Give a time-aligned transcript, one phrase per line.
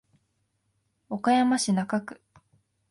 [1.11, 2.19] 岡山市中区